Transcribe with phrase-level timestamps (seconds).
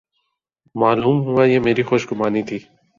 [0.75, 2.59] معلوم ہوا یہ میری خوش گمانی تھی۔